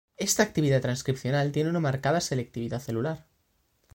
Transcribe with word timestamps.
Esta 0.17 0.41
actividad 0.41 0.81
transcripcional 0.81 1.51
tiene 1.51 1.69
una 1.69 1.79
marcada 1.79 2.21
selectividad 2.21 2.79
celular. 2.79 3.27